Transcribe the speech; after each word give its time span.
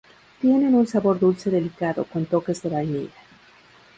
Tienen 0.41 0.73
un 0.73 0.87
sabor 0.87 1.19
dulce 1.19 1.51
delicado, 1.51 2.05
con 2.05 2.25
toques 2.25 2.63
de 2.63 2.69
vainilla. 2.69 3.13